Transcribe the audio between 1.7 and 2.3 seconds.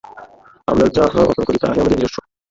আমাদের নিজস্ব।